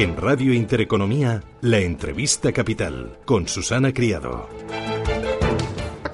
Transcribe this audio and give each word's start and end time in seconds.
En 0.00 0.16
Radio 0.16 0.54
Intereconomía, 0.54 1.42
la 1.60 1.78
entrevista 1.78 2.52
capital 2.52 3.18
con 3.26 3.46
Susana 3.46 3.92
Criado. 3.92 4.48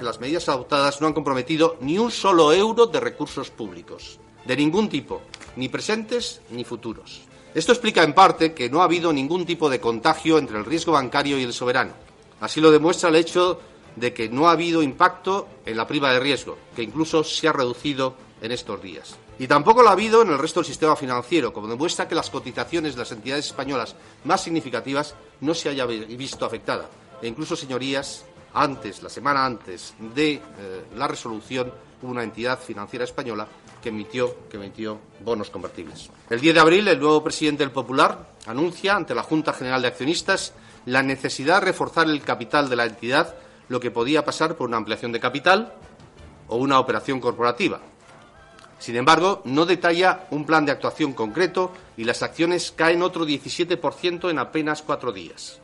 Las 0.01 0.19
medidas 0.19 0.49
adoptadas 0.49 0.99
no 0.99 1.07
han 1.07 1.13
comprometido 1.13 1.77
ni 1.79 1.97
un 1.97 2.11
solo 2.11 2.51
euro 2.51 2.87
de 2.87 2.99
recursos 2.99 3.49
públicos, 3.49 4.19
de 4.43 4.57
ningún 4.57 4.89
tipo, 4.89 5.21
ni 5.55 5.69
presentes 5.69 6.41
ni 6.49 6.65
futuros. 6.65 7.21
Esto 7.55 7.71
explica 7.71 8.03
en 8.03 8.11
parte 8.11 8.53
que 8.53 8.69
no 8.69 8.81
ha 8.81 8.83
habido 8.83 9.13
ningún 9.13 9.45
tipo 9.45 9.69
de 9.69 9.79
contagio 9.79 10.37
entre 10.37 10.57
el 10.57 10.65
riesgo 10.65 10.91
bancario 10.91 11.39
y 11.39 11.43
el 11.43 11.53
soberano. 11.53 11.93
Así 12.41 12.59
lo 12.59 12.71
demuestra 12.71 13.07
el 13.07 13.15
hecho 13.15 13.61
de 13.95 14.13
que 14.13 14.27
no 14.27 14.49
ha 14.49 14.51
habido 14.51 14.83
impacto 14.83 15.47
en 15.65 15.77
la 15.77 15.87
prima 15.87 16.11
de 16.11 16.19
riesgo, 16.19 16.57
que 16.75 16.83
incluso 16.83 17.23
se 17.23 17.47
ha 17.47 17.53
reducido 17.53 18.15
en 18.41 18.51
estos 18.51 18.81
días. 18.81 19.15
Y 19.39 19.47
tampoco 19.47 19.81
lo 19.81 19.89
ha 19.89 19.93
habido 19.93 20.21
en 20.21 20.29
el 20.29 20.37
resto 20.37 20.59
del 20.59 20.67
sistema 20.67 20.95
financiero, 20.95 21.53
como 21.53 21.67
demuestra 21.67 22.07
que 22.07 22.15
las 22.15 22.29
cotizaciones 22.29 22.93
de 22.93 22.99
las 22.99 23.11
entidades 23.11 23.47
españolas 23.47 23.95
más 24.25 24.41
significativas 24.43 25.15
no 25.41 25.53
se 25.53 25.69
haya 25.69 25.85
visto 25.85 26.45
afectada. 26.45 26.89
E 27.21 27.27
incluso, 27.27 27.55
señorías, 27.55 28.25
antes, 28.53 29.01
la 29.03 29.09
semana 29.09 29.45
antes 29.45 29.93
de 29.99 30.33
eh, 30.33 30.41
la 30.95 31.07
resolución, 31.07 31.71
hubo 32.01 32.11
una 32.11 32.23
entidad 32.23 32.59
financiera 32.59 33.05
española 33.05 33.47
que 33.81 33.89
emitió, 33.89 34.47
que 34.49 34.57
emitió 34.57 34.99
bonos 35.23 35.49
convertibles. 35.49 36.09
El 36.29 36.41
10 36.41 36.55
de 36.55 36.59
abril, 36.59 36.87
el 36.87 36.99
nuevo 36.99 37.23
presidente 37.23 37.63
del 37.63 37.71
Popular 37.71 38.33
anuncia 38.45 38.95
ante 38.95 39.15
la 39.15 39.23
Junta 39.23 39.53
General 39.53 39.81
de 39.81 39.87
Accionistas 39.89 40.53
la 40.85 41.03
necesidad 41.03 41.59
de 41.59 41.67
reforzar 41.67 42.09
el 42.09 42.21
capital 42.21 42.69
de 42.69 42.75
la 42.75 42.85
entidad, 42.85 43.35
lo 43.67 43.79
que 43.79 43.91
podía 43.91 44.23
pasar 44.23 44.55
por 44.55 44.67
una 44.67 44.77
ampliación 44.77 45.11
de 45.11 45.19
capital 45.19 45.73
o 46.47 46.55
una 46.55 46.79
operación 46.79 47.19
corporativa. 47.19 47.81
Sin 48.79 48.95
embargo, 48.95 49.41
no 49.45 49.65
detalla 49.65 50.27
un 50.31 50.45
plan 50.45 50.65
de 50.65 50.71
actuación 50.71 51.13
concreto 51.13 51.73
y 51.97 52.03
las 52.03 52.21
acciones 52.21 52.71
caen 52.75 53.01
otro 53.01 53.25
17% 53.25 54.29
en 54.29 54.39
apenas 54.39 54.81
cuatro 54.81 55.11
días. 55.11 55.59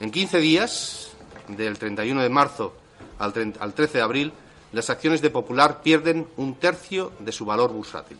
En 0.00 0.10
15 0.10 0.38
días, 0.38 1.12
del 1.48 1.78
31 1.78 2.22
de 2.22 2.28
marzo 2.28 2.74
al 3.18 3.32
13 3.32 3.98
de 3.98 4.02
abril, 4.02 4.32
las 4.72 4.90
acciones 4.90 5.20
de 5.22 5.30
Popular 5.30 5.82
pierden 5.82 6.26
un 6.36 6.54
tercio 6.56 7.12
de 7.20 7.32
su 7.32 7.44
valor 7.44 7.72
bursátil. 7.72 8.18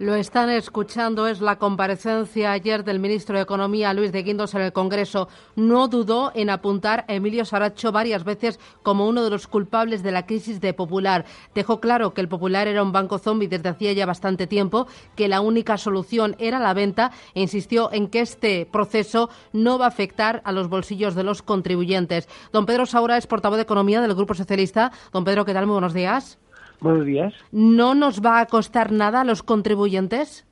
Lo 0.00 0.14
están 0.14 0.48
escuchando, 0.48 1.26
es 1.26 1.42
la 1.42 1.58
comparecencia 1.58 2.52
ayer 2.52 2.84
del 2.84 3.00
ministro 3.00 3.36
de 3.36 3.42
Economía, 3.42 3.92
Luis 3.92 4.12
de 4.12 4.22
Guindos, 4.22 4.54
en 4.54 4.62
el 4.62 4.72
Congreso. 4.72 5.28
No 5.56 5.88
dudó 5.88 6.32
en 6.34 6.48
apuntar 6.48 7.04
a 7.06 7.12
Emilio 7.12 7.44
Saracho 7.44 7.92
varias 7.92 8.24
veces 8.24 8.58
como 8.82 9.06
uno 9.06 9.22
de 9.22 9.28
los 9.28 9.46
culpables 9.46 10.02
de 10.02 10.10
la 10.10 10.24
crisis 10.24 10.58
de 10.58 10.72
Popular. 10.72 11.26
Dejó 11.54 11.80
claro 11.80 12.14
que 12.14 12.22
el 12.22 12.28
Popular 12.28 12.66
era 12.66 12.82
un 12.82 12.92
banco 12.92 13.18
zombie 13.18 13.46
desde 13.46 13.68
hacía 13.68 13.92
ya 13.92 14.06
bastante 14.06 14.46
tiempo, 14.46 14.86
que 15.16 15.28
la 15.28 15.42
única 15.42 15.76
solución 15.76 16.34
era 16.38 16.58
la 16.60 16.72
venta 16.72 17.10
e 17.34 17.42
insistió 17.42 17.92
en 17.92 18.08
que 18.08 18.20
este 18.20 18.64
proceso 18.64 19.28
no 19.52 19.78
va 19.78 19.84
a 19.84 19.88
afectar 19.88 20.40
a 20.46 20.52
los 20.52 20.70
bolsillos 20.70 21.14
de 21.14 21.24
los 21.24 21.42
contribuyentes. 21.42 22.26
Don 22.54 22.64
Pedro 22.64 22.86
Saura 22.86 23.18
es 23.18 23.26
portavoz 23.26 23.58
de 23.58 23.64
Economía 23.64 24.00
del 24.00 24.14
Grupo 24.14 24.32
Socialista. 24.32 24.92
Don 25.12 25.24
Pedro, 25.24 25.44
¿qué 25.44 25.52
tal? 25.52 25.66
Muy 25.66 25.74
buenos 25.74 25.92
días. 25.92 26.38
Buenos 26.80 27.04
días. 27.04 27.34
¿No 27.52 27.94
nos 27.94 28.24
va 28.24 28.40
a 28.40 28.46
costar 28.46 28.90
nada 28.90 29.20
a 29.20 29.24
los 29.24 29.42
contribuyentes? 29.42 30.46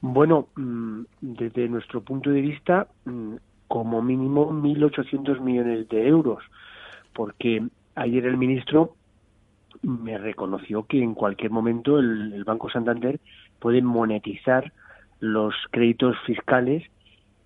Bueno, 0.00 0.48
mm, 0.56 1.02
desde 1.20 1.68
nuestro 1.68 2.02
punto 2.02 2.30
de 2.30 2.40
vista, 2.40 2.88
mm, 3.04 3.34
como 3.68 4.02
mínimo 4.02 4.52
1.800 4.52 5.40
millones 5.40 5.88
de 5.88 6.06
euros, 6.06 6.44
porque 7.12 7.66
ayer 7.94 8.26
el 8.26 8.36
ministro 8.36 8.94
me 9.82 10.16
reconoció 10.18 10.84
que 10.86 11.02
en 11.02 11.14
cualquier 11.14 11.50
momento 11.50 11.98
el, 11.98 12.44
Banco 12.44 12.70
Santander 12.70 13.20
puede 13.58 13.82
monetizar 13.82 14.72
los 15.20 15.54
créditos 15.70 16.16
fiscales 16.26 16.84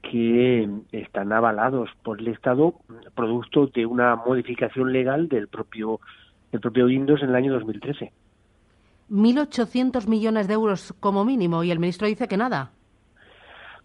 que 0.03 0.69
están 0.92 1.32
avalados 1.32 1.91
por 2.03 2.20
el 2.20 2.28
Estado 2.28 2.75
producto 3.14 3.66
de 3.66 3.87
una 3.87 4.16
modificación 4.16 4.92
legal 4.92 5.28
del 5.28 5.48
propio 5.48 6.00
el 6.53 6.60
propio 6.60 6.86
Windows 6.86 7.22
en 7.22 7.31
el 7.31 7.34
año 7.34 7.53
2013. 7.53 8.12
1.800 9.10 10.06
millones 10.06 10.48
de 10.48 10.54
euros 10.54 10.94
como 11.00 11.25
mínimo 11.25 11.64
y 11.64 11.70
el 11.70 11.78
ministro 11.78 12.06
dice 12.06 12.28
que 12.28 12.36
nada. 12.36 12.70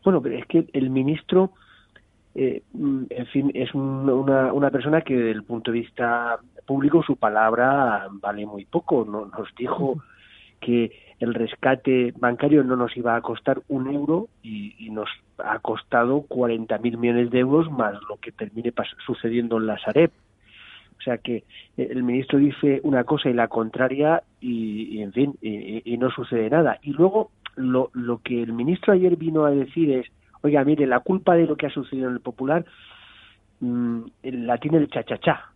Bueno, 0.03 0.21
pero 0.21 0.37
es 0.37 0.45
que 0.47 0.67
el 0.73 0.89
ministro, 0.89 1.51
eh, 2.35 2.61
en 2.73 3.25
fin, 3.31 3.51
es 3.53 3.73
una, 3.73 4.51
una 4.51 4.69
persona 4.69 5.01
que 5.01 5.15
desde 5.15 5.31
el 5.31 5.43
punto 5.43 5.71
de 5.71 5.79
vista 5.79 6.39
público 6.65 7.03
su 7.03 7.15
palabra 7.15 8.07
vale 8.11 8.45
muy 8.45 8.65
poco. 8.65 9.05
No, 9.05 9.25
nos 9.25 9.53
dijo 9.55 10.03
que 10.59 10.91
el 11.19 11.33
rescate 11.33 12.13
bancario 12.17 12.63
no 12.63 12.75
nos 12.75 12.95
iba 12.97 13.15
a 13.15 13.21
costar 13.21 13.61
un 13.69 13.93
euro 13.93 14.27
y, 14.41 14.75
y 14.77 14.89
nos 14.89 15.09
ha 15.37 15.59
costado 15.59 16.25
40.000 16.27 16.97
millones 16.97 17.31
de 17.31 17.39
euros 17.39 17.71
más 17.71 17.93
lo 18.09 18.17
que 18.17 18.31
termine 18.31 18.73
sucediendo 19.05 19.57
en 19.57 19.67
la 19.67 19.79
Sareb. 19.79 20.11
O 20.97 21.01
sea 21.01 21.17
que 21.17 21.43
eh, 21.77 21.87
el 21.89 22.03
ministro 22.03 22.39
dice 22.39 22.79
una 22.83 23.03
cosa 23.03 23.29
y 23.29 23.33
la 23.33 23.47
contraria 23.47 24.23
y, 24.39 25.01
en 25.01 25.13
fin, 25.13 25.35
y, 25.41 25.97
no 25.97 26.09
sucede 26.11 26.49
nada. 26.49 26.79
Y 26.81 26.91
luego 26.91 27.31
lo, 27.55 27.89
lo 27.93 28.19
que 28.19 28.41
el 28.41 28.53
ministro 28.53 28.93
ayer 28.93 29.15
vino 29.15 29.45
a 29.45 29.51
decir 29.51 29.91
es, 29.91 30.07
oiga, 30.41 30.63
mire, 30.63 30.85
la 30.85 30.99
culpa 30.99 31.35
de 31.35 31.45
lo 31.45 31.55
que 31.55 31.67
ha 31.67 31.69
sucedido 31.69 32.09
en 32.09 32.15
el 32.15 32.21
Popular 32.21 32.65
mm, 33.59 34.01
la 34.23 34.57
tiene 34.57 34.77
el 34.77 34.89
chachachá. 34.89 35.51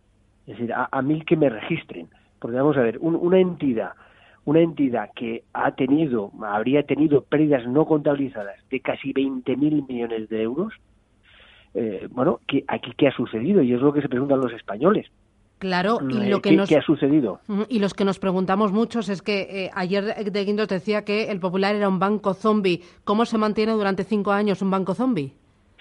Es 0.46 0.58
decir, 0.58 0.72
a, 0.74 1.02
mí 1.02 1.20
que 1.22 1.36
me 1.36 1.50
registren. 1.50 2.08
Porque 2.38 2.56
vamos 2.56 2.76
a 2.76 2.82
ver, 2.82 2.98
una 3.00 3.38
entidad 3.38 3.92
una 4.48 4.60
entidad 4.60 5.10
que 5.14 5.44
ha 5.52 5.72
tenido, 5.72 6.32
habría 6.40 6.82
tenido 6.82 7.20
pérdidas 7.20 7.66
no 7.66 7.84
contabilizadas 7.84 8.56
de 8.70 8.80
casi 8.80 9.12
20.000 9.12 9.86
millones 9.86 10.30
de 10.30 10.42
euros, 10.42 10.72
eh, 11.74 12.08
bueno, 12.10 12.40
que 12.48 12.64
aquí 12.66 12.92
qué 12.96 13.08
ha 13.08 13.12
sucedido 13.12 13.62
y 13.62 13.74
es 13.74 13.80
lo 13.82 13.92
que 13.92 14.00
se 14.00 14.08
preguntan 14.08 14.40
los 14.40 14.54
españoles. 14.54 15.06
Claro, 15.58 15.98
y 16.08 16.16
eh, 16.16 16.30
lo 16.30 16.40
que 16.40 16.50
¿Qué, 16.50 16.56
nos... 16.56 16.68
¿Qué 16.68 16.76
ha 16.76 16.82
sucedido? 16.82 17.40
Y 17.68 17.80
los 17.80 17.92
que 17.92 18.04
nos 18.04 18.18
preguntamos 18.18 18.72
muchos 18.72 19.08
es 19.08 19.22
que 19.22 19.64
eh, 19.64 19.70
ayer 19.74 20.30
de 20.30 20.44
Guindos 20.44 20.68
decía 20.68 21.04
que 21.04 21.30
el 21.30 21.40
Popular 21.40 21.74
era 21.74 21.88
un 21.88 21.98
banco 21.98 22.34
zombie. 22.34 22.82
¿Cómo 23.04 23.24
se 23.24 23.38
mantiene 23.38 23.72
durante 23.72 24.04
cinco 24.04 24.30
años 24.30 24.62
un 24.62 24.70
banco 24.70 24.94
zombie? 24.94 25.32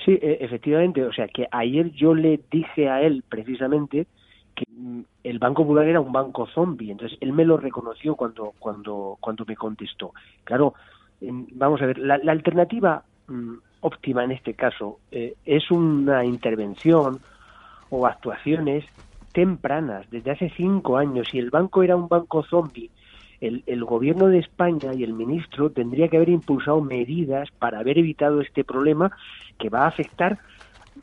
Sí, 0.03 0.13
e, 0.19 0.39
efectivamente. 0.41 1.03
O 1.05 1.13
sea, 1.13 1.27
que 1.27 1.47
ayer 1.51 1.91
yo 1.91 2.15
le 2.15 2.39
dije 2.51 2.89
a 2.89 3.01
él 3.01 3.23
precisamente 3.29 4.07
que 4.55 4.65
mm, 4.67 5.01
el 5.23 5.37
Banco 5.37 5.61
Popular 5.61 5.87
era 5.87 5.99
un 5.99 6.11
banco 6.11 6.47
zombie. 6.47 6.91
Entonces, 6.91 7.17
él 7.21 7.33
me 7.33 7.45
lo 7.45 7.57
reconoció 7.57 8.15
cuando, 8.15 8.53
cuando, 8.57 9.17
cuando 9.19 9.45
me 9.45 9.55
contestó. 9.55 10.11
Claro, 10.43 10.73
vamos 11.21 11.81
a 11.83 11.85
ver, 11.85 11.99
la, 11.99 12.15
alternativa 12.31 13.03
mm, 13.27 13.53
óptima 13.81 14.23
en 14.23 14.31
este 14.31 14.55
caso 14.55 14.99
eh, 15.11 15.35
es 15.45 15.69
una 15.69 16.25
intervención 16.25 17.19
o 17.89 18.05
actuaciones 18.05 18.85
tempranas, 19.37 20.09
desde 20.09 20.31
hace 20.31 20.51
cinco 20.57 20.97
años, 20.97 21.27
si 21.29 21.37
el 21.37 21.51
banco 21.51 21.83
era 21.83 21.95
un 21.95 22.07
banco 22.07 22.41
zombie, 22.41 22.89
el, 23.39 23.61
el, 23.67 23.83
gobierno 23.83 24.29
de 24.29 24.39
España 24.39 24.95
y 24.95 25.03
el 25.03 25.13
ministro 25.13 25.69
tendría 25.69 26.07
que 26.07 26.17
haber 26.17 26.29
impulsado 26.29 26.81
medidas 26.81 27.47
para 27.59 27.77
haber 27.77 27.99
evitado 27.99 28.41
este 28.41 28.63
problema 28.63 29.11
que 29.59 29.69
va 29.69 29.83
a 29.83 29.89
afectar 29.89 30.39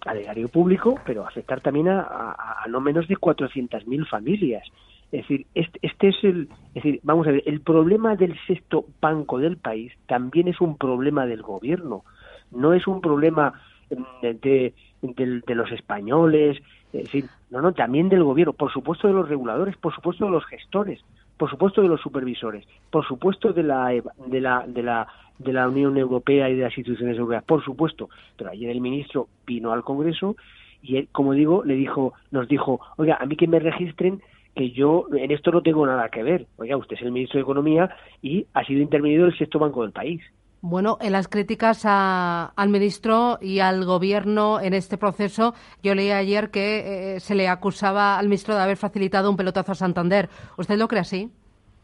al 0.05 0.19
erario 0.19 0.49
público, 0.49 0.99
pero 1.07 1.25
afectar 1.25 1.61
también 1.61 1.87
a, 1.87 2.01
a, 2.01 2.67
no 2.69 2.81
menos 2.81 3.07
de 3.07 3.15
400.000 3.15 4.09
familias. 4.09 4.67
Es 5.13 5.21
decir, 5.21 5.47
este, 5.55 5.79
este, 5.83 6.09
es 6.09 6.25
el, 6.25 6.49
es 6.75 6.83
decir, 6.83 6.99
vamos 7.05 7.29
a 7.29 7.31
ver, 7.31 7.45
el 7.47 7.61
problema 7.61 8.17
del 8.17 8.37
sexto 8.49 8.85
banco 9.01 9.39
del 9.39 9.59
país 9.59 9.93
también 10.09 10.49
es 10.49 10.61
un 10.61 10.77
problema 10.77 11.25
del 11.25 11.43
gobierno, 11.43 12.03
no 12.51 12.75
es 12.75 12.85
un 12.89 13.01
problema 13.01 13.53
mm, 13.91 14.27
de, 14.43 14.75
de 15.03 15.55
los 15.55 15.71
españoles, 15.71 16.61
es 17.01 17.25
no, 17.51 17.61
no, 17.61 17.73
también 17.73 18.09
del 18.09 18.25
gobierno, 18.25 18.53
por 18.53 18.73
supuesto 18.73 19.09
de 19.09 19.15
los 19.15 19.29
reguladores, 19.29 19.77
por 19.77 19.95
supuesto 19.95 20.25
de 20.25 20.31
los 20.31 20.45
gestores, 20.47 21.01
por 21.37 21.51
supuesto 21.51 21.83
de 21.83 21.89
los 21.89 22.01
supervisores, 22.01 22.67
por 22.91 23.07
supuesto 23.07 23.53
de 23.53 23.63
la 23.63 23.89
de 23.89 24.41
la 24.41 24.65
de 24.67 24.83
la 24.83 25.07
de 25.39 25.53
la 25.53 25.69
Unión 25.69 25.97
Europea 25.97 26.49
y 26.49 26.57
de 26.57 26.63
las 26.63 26.77
instituciones 26.79 27.17
europeas, 27.17 27.45
por 27.45 27.65
supuesto. 27.65 28.09
Pero 28.37 28.51
ayer 28.51 28.71
el 28.71 28.81
ministro 28.81 29.29
vino 29.47 29.73
al 29.73 29.83
Congreso 29.83 30.37
y 30.83 30.97
él, 30.97 31.09
como 31.11 31.33
digo, 31.33 31.65
le 31.65 31.75
dijo, 31.75 32.13
nos 32.31 32.47
dijo, 32.47 32.81
oiga, 32.97 33.19
a 33.21 33.27
mí 33.27 33.37
que 33.37 33.49
me 33.49 33.59
registren 33.59 34.23
que 34.55 34.71
yo 34.71 35.07
en 35.13 35.33
esto 35.33 35.51
no 35.51 35.63
tengo 35.63 35.87
nada 35.87 36.09
que 36.09 36.23
ver. 36.23 36.47
Oiga, 36.57 36.77
usted 36.77 36.97
es 36.97 37.03
el 37.03 37.11
ministro 37.11 37.39
de 37.39 37.43
Economía 37.43 37.91
y 38.23 38.47
ha 38.55 38.65
sido 38.65 38.81
intervenido 38.81 39.27
el 39.27 39.37
sexto 39.37 39.59
banco 39.59 39.83
del 39.83 39.93
país. 39.93 40.23
Bueno, 40.67 40.97
en 41.03 41.13
las 41.13 41.29
críticas 41.29 41.85
al 41.85 42.69
ministro 42.71 43.37
y 43.39 43.59
al 43.59 43.85
gobierno 43.85 44.63
en 44.63 44.73
este 44.73 44.97
proceso, 44.97 45.53
yo 45.83 45.95
leí 45.95 46.11
ayer 46.11 46.51
que 46.51 47.17
eh, 47.17 47.21
se 47.21 47.35
le 47.35 47.49
acusaba 47.49 48.19
al 48.19 48.29
ministro 48.29 48.55
de 48.55 48.63
haber 48.63 48.79
facilitado 48.79 49.29
un 49.29 49.37
pelotazo 49.37 49.73
a 49.73 49.75
Santander. 49.75 50.31
¿Usted 50.57 50.79
lo 50.79 50.89
cree 50.89 51.03
así? 51.03 51.31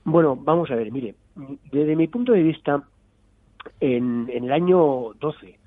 Bueno, 0.05 0.35
vamos 0.35 0.71
a 0.71 0.77
ver, 0.77 0.91
mire, 0.91 1.15
desde 1.71 1.95
mi 1.95 2.09
punto 2.09 2.33
de 2.33 2.43
vista, 2.43 2.83
en, 3.81 4.31
el 4.33 4.51
año 4.51 5.13
12, 5.21 5.59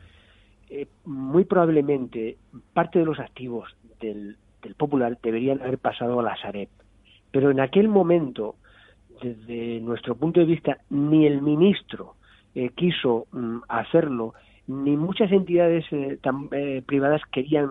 eh, 0.71 0.87
muy 1.05 1.43
probablemente 1.43 2.37
parte 2.73 2.97
de 2.97 3.05
los 3.05 3.19
activos 3.19 3.75
del, 4.01 4.37
del 4.63 4.73
Popular 4.73 5.19
deberían 5.21 5.61
haber 5.61 5.77
pasado 5.77 6.19
a 6.19 6.23
la 6.23 6.35
Sareb. 6.37 6.69
Pero 7.29 7.51
en 7.51 7.59
aquel 7.59 7.89
momento, 7.89 8.55
desde 9.21 9.81
nuestro 9.81 10.15
punto 10.15 10.39
de 10.39 10.47
vista, 10.47 10.79
ni 10.89 11.27
el 11.27 11.43
ministro 11.43 12.15
eh, 12.55 12.69
quiso 12.75 13.25
mm, 13.31 13.59
hacerlo, 13.67 14.33
ni 14.67 14.95
muchas 14.95 15.31
entidades 15.31 15.85
eh, 15.91 16.19
eh, 16.51 16.83
privadas 16.85 17.21
querían 17.31 17.69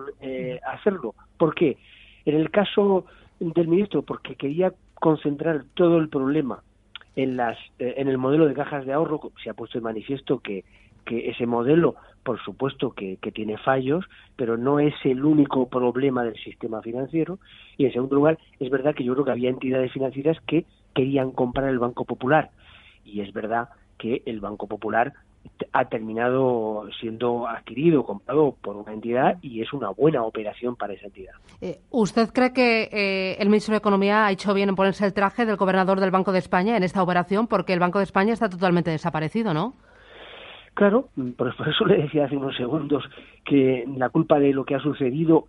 hacerlo. 0.71 1.15
¿Por 1.37 1.55
qué? 1.55 1.77
En 2.25 2.35
el 2.35 2.51
caso 2.51 3.05
del 3.39 3.67
ministro, 3.67 4.03
porque 4.03 4.35
quería 4.35 4.73
concentrar 4.93 5.65
todo 5.73 5.97
el 5.97 6.09
problema 6.09 6.63
en, 7.15 7.35
las, 7.35 7.57
en 7.79 8.07
el 8.07 8.17
modelo 8.17 8.47
de 8.47 8.53
cajas 8.53 8.85
de 8.85 8.93
ahorro, 8.93 9.31
se 9.43 9.49
ha 9.49 9.53
puesto 9.53 9.77
de 9.77 9.83
manifiesto 9.83 10.39
que, 10.39 10.63
que 11.05 11.29
ese 11.29 11.45
modelo, 11.45 11.95
por 12.23 12.41
supuesto 12.43 12.91
que, 12.91 13.17
que, 13.17 13.31
tiene 13.31 13.57
fallos, 13.57 14.05
pero 14.35 14.57
no 14.57 14.79
es 14.79 14.93
el 15.03 15.25
único 15.25 15.67
problema 15.67 16.23
del 16.23 16.35
sistema 16.35 16.81
financiero. 16.81 17.39
Y 17.77 17.85
en 17.85 17.93
segundo 17.93 18.15
lugar, 18.15 18.37
es 18.59 18.69
verdad 18.69 18.95
que 18.95 19.03
yo 19.03 19.13
creo 19.13 19.25
que 19.25 19.31
había 19.31 19.49
entidades 19.49 19.91
financieras 19.91 20.37
que 20.47 20.65
querían 20.93 21.31
comprar 21.31 21.69
el 21.69 21.79
Banco 21.79 22.05
Popular. 22.05 22.51
Y 23.03 23.21
es 23.21 23.33
verdad 23.33 23.69
que 23.97 24.21
el 24.25 24.39
Banco 24.39 24.67
Popular 24.67 25.13
ha 25.71 25.85
terminado 25.85 26.87
siendo 26.99 27.47
adquirido, 27.47 28.05
comprado 28.05 28.55
por 28.61 28.75
una 28.75 28.93
entidad 28.93 29.37
y 29.41 29.61
es 29.61 29.73
una 29.73 29.89
buena 29.89 30.23
operación 30.23 30.75
para 30.75 30.93
esa 30.93 31.07
entidad. 31.07 31.33
Eh, 31.61 31.79
¿Usted 31.91 32.29
cree 32.33 32.53
que 32.53 32.89
eh, 32.91 33.37
el 33.39 33.49
ministro 33.49 33.73
de 33.73 33.79
Economía 33.79 34.25
ha 34.25 34.31
hecho 34.31 34.53
bien 34.53 34.69
en 34.69 34.75
ponerse 34.75 35.05
el 35.05 35.13
traje 35.13 35.45
del 35.45 35.57
gobernador 35.57 35.99
del 35.99 36.11
Banco 36.11 36.31
de 36.31 36.39
España 36.39 36.77
en 36.77 36.83
esta 36.83 37.03
operación? 37.03 37.47
Porque 37.47 37.73
el 37.73 37.79
Banco 37.79 37.99
de 37.99 38.05
España 38.05 38.33
está 38.33 38.49
totalmente 38.49 38.91
desaparecido, 38.91 39.53
¿no? 39.53 39.73
Claro, 40.73 41.09
por 41.37 41.53
eso 41.67 41.85
le 41.85 42.01
decía 42.01 42.25
hace 42.25 42.35
unos 42.35 42.55
segundos 42.55 43.03
que 43.45 43.85
la 43.95 44.09
culpa 44.09 44.39
de 44.39 44.53
lo 44.53 44.65
que 44.65 44.75
ha 44.75 44.79
sucedido, 44.79 45.45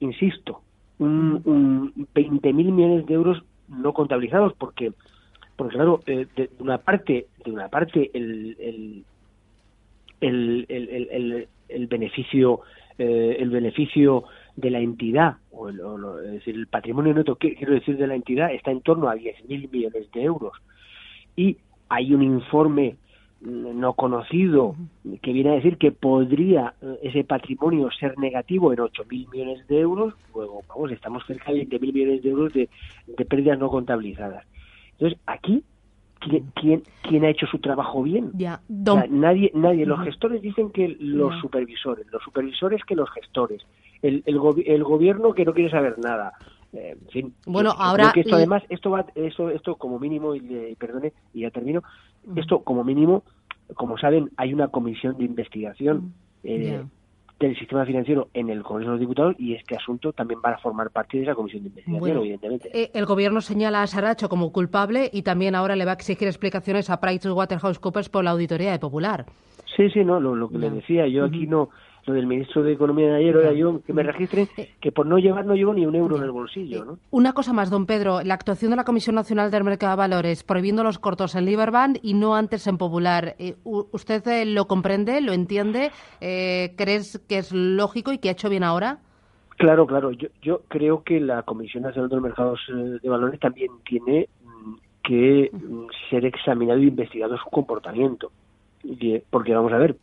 insisto, 0.00 0.60
un, 0.98 1.40
un 1.44 1.92
20.000 2.14 2.52
millones 2.52 3.06
de 3.06 3.14
euros 3.14 3.42
no 3.68 3.92
contabilizados, 3.94 4.52
porque 4.54 4.92
porque 5.56 5.76
claro, 5.76 6.00
eh, 6.06 6.26
de, 6.36 6.50
una 6.58 6.78
parte, 6.78 7.26
de 7.44 7.50
una 7.50 7.68
parte 7.68 8.10
el, 8.14 8.56
el, 8.60 9.04
el, 10.20 10.66
el, 10.68 11.48
el 11.68 11.86
beneficio 11.86 12.60
eh, 12.98 13.36
el 13.40 13.50
beneficio 13.50 14.24
de 14.56 14.70
la 14.70 14.78
entidad, 14.78 15.36
o, 15.52 15.68
es 15.68 16.32
decir, 16.32 16.54
el 16.54 16.66
patrimonio 16.66 17.12
neto, 17.12 17.36
quiero 17.36 17.74
decir, 17.74 17.98
de 17.98 18.06
la 18.06 18.14
entidad, 18.14 18.54
está 18.54 18.70
en 18.70 18.80
torno 18.80 19.10
a 19.10 19.16
10.000 19.16 19.70
millones 19.70 20.10
de 20.12 20.22
euros. 20.22 20.54
Y 21.36 21.58
hay 21.90 22.14
un 22.14 22.22
informe 22.22 22.96
mm, 23.42 23.78
no 23.78 23.92
conocido 23.92 24.76
que 25.20 25.34
viene 25.34 25.50
a 25.50 25.56
decir 25.56 25.76
que 25.76 25.92
podría 25.92 26.72
eh, 26.80 27.00
ese 27.02 27.22
patrimonio 27.22 27.90
ser 27.90 28.18
negativo 28.18 28.72
en 28.72 28.78
8.000 28.78 29.30
millones 29.30 29.68
de 29.68 29.78
euros, 29.78 30.14
luego, 30.34 30.62
vamos, 30.66 30.90
estamos 30.90 31.22
cerca 31.26 31.52
de 31.52 31.68
20.000 31.68 31.92
millones 31.92 32.22
de 32.22 32.30
euros 32.30 32.52
de, 32.54 32.70
de 33.08 33.24
pérdidas 33.26 33.58
no 33.58 33.68
contabilizadas. 33.68 34.46
Entonces, 34.98 35.18
aquí, 35.26 35.62
¿quién, 36.54 36.82
quién, 37.02 37.24
ha 37.24 37.30
hecho 37.30 37.46
su 37.46 37.58
trabajo 37.58 38.02
bien? 38.02 38.30
Ya, 38.34 38.60
nadie, 38.68 39.50
nadie. 39.54 39.86
Los 39.86 40.02
gestores 40.04 40.40
dicen 40.42 40.70
que 40.70 40.96
los 40.98 41.38
supervisores, 41.40 42.06
los 42.10 42.22
supervisores 42.22 42.82
que 42.84 42.94
los 42.94 43.10
gestores, 43.10 43.62
el, 44.02 44.22
el, 44.26 44.40
el 44.66 44.84
gobierno 44.84 45.34
que 45.34 45.44
no 45.44 45.52
quiere 45.52 45.70
saber 45.70 45.98
nada. 45.98 46.32
Eh, 46.72 46.96
en 47.00 47.08
fin, 47.08 47.34
bueno, 47.46 47.70
ahora 47.70 48.10
que 48.12 48.20
esto 48.20 48.36
además, 48.36 48.62
esto 48.68 48.90
va, 48.90 49.06
esto, 49.14 49.50
esto 49.50 49.76
como 49.76 49.98
mínimo, 49.98 50.34
y, 50.34 50.74
perdone, 50.78 51.12
y 51.32 51.40
ya 51.42 51.50
termino, 51.50 51.82
esto 52.34 52.60
como 52.60 52.84
mínimo, 52.84 53.22
como 53.74 53.96
saben, 53.98 54.30
hay 54.36 54.52
una 54.52 54.68
comisión 54.68 55.16
de 55.16 55.24
investigación 55.24 56.12
eh, 56.42 56.84
del 57.38 57.56
sistema 57.58 57.84
financiero 57.84 58.28
en 58.32 58.48
el 58.48 58.62
Congreso 58.62 58.92
de 58.92 58.94
los 58.94 59.00
Diputados 59.00 59.36
y 59.38 59.54
este 59.54 59.76
asunto 59.76 60.12
también 60.12 60.40
va 60.44 60.50
a 60.50 60.58
formar 60.58 60.90
parte 60.90 61.18
de 61.18 61.24
esa 61.24 61.34
comisión 61.34 61.62
de 61.64 61.68
investigación, 61.68 62.16
evidentemente. 62.18 62.70
Eh, 62.72 62.90
el 62.94 63.04
gobierno 63.04 63.40
señala 63.40 63.82
a 63.82 63.86
Saracho 63.86 64.28
como 64.28 64.52
culpable 64.52 65.10
y 65.12 65.22
también 65.22 65.54
ahora 65.54 65.76
le 65.76 65.84
va 65.84 65.92
a 65.92 65.94
exigir 65.94 66.28
explicaciones 66.28 66.88
a 66.88 66.98
PricewaterhouseCoopers 66.98 68.08
por 68.08 68.24
la 68.24 68.30
auditoría 68.30 68.72
de 68.72 68.78
Popular. 68.78 69.26
Sí, 69.76 69.90
sí, 69.90 70.04
no, 70.04 70.18
lo, 70.20 70.48
que 70.48 70.58
le 70.58 70.70
decía, 70.70 71.06
yo 71.06 71.26
aquí 71.26 71.46
no, 71.46 71.68
lo 72.06 72.14
del 72.14 72.26
ministro 72.26 72.62
de 72.62 72.72
Economía 72.72 73.08
de 73.08 73.16
ayer, 73.16 73.56
yo 73.56 73.80
que 73.82 73.92
me 73.92 74.02
registren 74.02 74.48
eh, 74.56 74.70
que 74.80 74.92
por 74.92 75.06
no 75.06 75.18
llevar 75.18 75.44
no 75.44 75.54
llevo 75.54 75.74
ni 75.74 75.84
un 75.84 75.94
euro 75.94 76.16
en 76.16 76.22
el 76.22 76.30
bolsillo. 76.30 76.84
¿no? 76.84 76.98
Una 77.10 77.32
cosa 77.32 77.52
más, 77.52 77.68
don 77.68 77.84
Pedro, 77.86 78.22
la 78.22 78.34
actuación 78.34 78.70
de 78.70 78.76
la 78.76 78.84
Comisión 78.84 79.16
Nacional 79.16 79.50
del 79.50 79.64
Mercado 79.64 79.92
de 79.92 79.96
Valores 79.96 80.44
prohibiendo 80.44 80.84
los 80.84 80.98
cortos 80.98 81.34
en 81.34 81.44
Liberbank 81.44 81.98
y 82.02 82.14
no 82.14 82.36
antes 82.36 82.66
en 82.68 82.78
Popular. 82.78 83.34
Eh, 83.38 83.56
¿Usted 83.64 84.26
eh, 84.28 84.46
lo 84.46 84.66
comprende, 84.66 85.20
lo 85.20 85.32
entiende? 85.32 85.90
¿Crees 86.20 87.20
que 87.28 87.38
es 87.38 87.52
lógico 87.52 88.12
y 88.12 88.18
que 88.18 88.28
ha 88.28 88.32
hecho 88.32 88.48
bien 88.48 88.62
ahora? 88.62 88.98
Claro, 89.56 89.86
claro. 89.86 90.12
Yo, 90.12 90.28
yo 90.42 90.62
creo 90.68 91.02
que 91.02 91.18
la 91.18 91.42
Comisión 91.42 91.82
Nacional 91.82 92.08
de 92.08 92.16
los 92.16 92.22
Mercados 92.22 92.60
de 92.68 93.08
Valores 93.08 93.40
también 93.40 93.72
tiene 93.84 94.28
mm, 94.44 94.74
que 95.02 95.50
mm, 95.52 95.86
ser 96.10 96.24
examinado 96.24 96.78
e 96.78 96.84
investigado 96.84 97.36
su 97.36 97.50
comportamiento. 97.50 98.30
Porque 99.30 99.54
vamos 99.54 99.72
a 99.72 99.78
ver, 99.78 99.96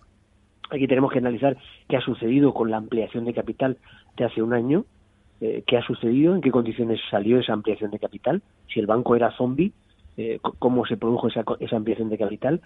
Aquí 0.74 0.88
tenemos 0.88 1.12
que 1.12 1.20
analizar 1.20 1.56
qué 1.88 1.98
ha 1.98 2.02
sucedido 2.02 2.52
con 2.52 2.72
la 2.72 2.78
ampliación 2.78 3.26
de 3.26 3.34
capital 3.34 3.78
de 4.18 4.26
hace 4.26 4.42
un 4.42 4.54
año, 4.54 4.86
eh, 5.40 5.64
qué 5.68 5.78
ha 5.78 5.86
sucedido, 5.86 6.34
en 6.34 6.42
qué 6.42 6.50
condiciones 6.50 7.00
salió 7.12 7.38
esa 7.38 7.54
ampliación 7.54 7.92
de 7.92 8.00
capital, 8.00 8.42
si 8.74 8.80
el 8.80 8.88
banco 8.88 9.16
era 9.16 9.38
zombie, 9.38 9.72
eh, 10.18 10.40
cómo 10.58 10.88
se 10.88 10.98
produjo 10.98 11.28
esa, 11.28 11.44
esa, 11.60 11.76
ampliación 11.76 12.10
de 12.10 12.18
capital 12.18 12.62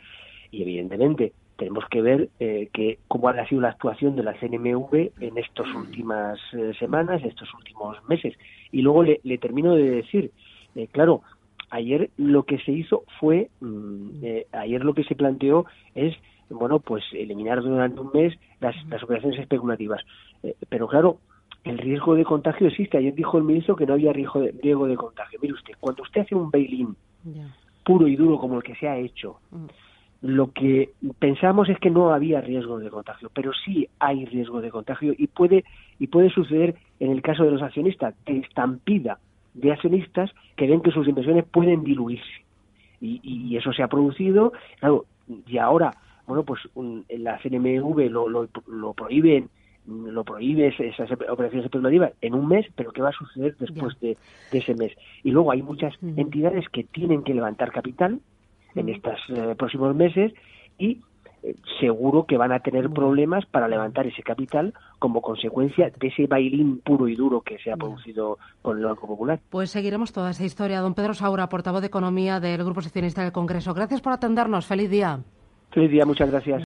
y 0.51 0.62
evidentemente 0.62 1.33
tenemos 1.57 1.83
que 1.89 2.01
ver 2.01 2.30
eh, 2.39 2.69
que 2.71 3.00
cómo 3.09 3.27
ha 3.27 3.48
sido 3.48 3.59
la 3.59 3.71
actuación 3.71 4.15
de 4.15 4.24
la 4.24 4.36
CNMV 4.39 5.12
en 5.19 5.38
estas 5.38 5.68
últimas 5.75 6.39
semanas, 6.80 7.21
estos 7.25 7.54
últimos 7.56 7.98
meses. 8.07 8.36
Y 8.71 8.83
luego 8.83 9.04
le, 9.04 9.38
termino 9.38 9.75
de 9.75 9.89
decir, 9.89 10.31
claro, 10.92 11.24
ayer 11.71 12.09
lo 12.15 12.44
que 12.44 12.59
se 12.59 12.71
hizo 12.71 13.04
fue, 13.19 13.50
mm, 13.59 14.24
ayer 14.54 14.86
lo 14.86 14.94
que 14.94 15.04
se 15.04 15.16
planteó 15.16 15.66
es 15.94 16.16
bueno, 16.49 16.80
pues 16.80 17.04
eliminar 17.13 17.61
durante 17.61 17.99
un 17.99 18.11
mes 18.13 18.37
las, 18.59 18.75
las 18.87 19.04
operaciones 19.04 19.39
especulativas. 19.39 20.01
Eh, 20.44 20.56
pero 20.69 20.87
claro, 20.87 21.19
el 21.63 21.77
riesgo 21.77 22.16
de 22.16 22.23
contagio 22.23 22.68
existe. 22.68 22.97
Ayer 22.97 23.13
dijo 23.13 23.37
el 23.37 23.44
ministro 23.44 23.75
que 23.75 23.85
no 23.85 23.94
había 23.94 24.13
riesgo 24.13 24.39
de, 24.39 24.51
riesgo 24.61 24.87
de 24.87 24.95
contagio. 24.95 25.39
Mire 25.42 25.54
usted, 25.54 25.73
cuando 25.80 26.04
usted 26.04 26.21
hace 26.21 26.35
un 26.35 26.49
bail-in 26.49 26.95
puro 27.83 28.07
y 28.07 28.16
duro 28.16 28.37
como 28.37 28.57
el 28.57 28.63
que 28.63 28.75
se 28.75 28.87
ha 28.87 28.97
hecho, 28.97 29.39
mm. 29.51 29.66
lo 30.21 30.51
que 30.51 30.92
pensamos 31.19 31.69
es 31.69 31.80
que 31.80 31.89
no 31.89 32.13
había 32.13 32.42
riesgo 32.42 32.80
de 32.80 32.89
contagio, 32.89 33.30
pero 33.33 33.51
sí 33.66 33.87
hay 33.99 34.25
riesgo 34.25 34.61
de 34.61 34.71
contagio 34.71 35.13
y 35.18 35.27
puede 35.27 35.66
y 35.99 36.07
puede 36.07 36.30
suceder 36.30 36.75
en 36.99 37.11
el 37.11 37.21
caso 37.21 37.44
de 37.44 37.51
los 37.51 37.61
accionistas, 37.61 38.13
de 38.25 38.39
estampida 38.39 39.19
de 39.57 39.71
accionistas 39.71 40.31
que 40.56 40.68
ven 40.68 40.81
que 40.81 40.92
sus 40.92 41.07
inversiones 41.07 41.45
pueden 41.45 41.83
diluirse. 41.83 42.45
Y, 43.01 43.19
y 43.23 43.57
eso 43.57 43.73
se 43.73 43.83
ha 43.83 43.87
producido, 43.87 44.54
claro, 44.80 45.06
y 45.47 45.57
ahora 45.57 45.95
bueno, 46.27 46.43
pues 46.43 46.61
la 47.09 47.39
CNMV 47.39 48.09
lo, 48.09 48.29
lo, 48.29 48.47
lo 48.67 48.93
prohíben 48.93 49.49
lo 49.87 50.23
prohíbe 50.23 50.67
esas 50.67 51.09
operaciones 51.11 51.65
especulativas 51.65 52.11
en 52.21 52.33
un 52.33 52.47
mes, 52.47 52.65
pero 52.75 52.91
¿qué 52.91 53.01
va 53.01 53.09
a 53.09 53.13
suceder 53.13 53.55
después 53.57 53.97
de, 54.01 54.17
ese 54.51 54.75
mes? 54.75 54.91
Y 55.23 55.31
luego 55.31 55.51
hay 55.51 55.61
muchas 55.61 55.93
entidades 56.01 56.67
que 56.69 56.83
tienen 56.83 57.23
que 57.23 57.33
levantar 57.33 57.71
capital 57.71 58.19
en 58.75 58.89
estos 58.89 59.17
eh, 59.29 59.55
próximos 59.57 59.95
meses 59.95 60.33
y 60.77 61.01
eh, 61.41 61.55
seguro 61.79 62.25
que 62.25 62.37
van 62.37 62.51
a 62.51 62.59
tener 62.59 62.89
problemas 62.89 63.45
para 63.45 63.67
levantar 63.67 64.05
ese 64.07 64.23
capital 64.23 64.73
como 64.99 65.21
consecuencia 65.21 65.89
de 65.97 66.07
ese 66.07 66.27
bailín 66.27 66.79
puro 66.79 67.07
y 67.07 67.15
duro 67.15 67.41
que 67.41 67.57
se 67.59 67.71
ha 67.71 67.77
producido 67.77 68.37
con 68.61 68.77
el 68.77 68.85
Banco 68.85 69.07
Popular. 69.07 69.39
Pues 69.49 69.71
seguiremos 69.71 70.11
toda 70.11 70.31
esa 70.31 70.43
historia. 70.43 70.81
Don 70.81 70.95
Pedro 70.95 71.13
Saura, 71.13 71.47
portavoz 71.47 71.81
de 71.81 71.87
Economía 71.87 72.39
del 72.39 72.63
Grupo 72.63 72.81
Seccionista 72.81 73.23
del 73.23 73.31
Congreso. 73.31 73.73
Gracias 73.73 74.01
por 74.01 74.11
atendernos. 74.11 74.65
Feliz 74.65 74.89
día. 74.89 75.21
Feliz 75.71 75.92
día, 75.92 76.06
muchas 76.06 76.30
gracias. 76.30 76.64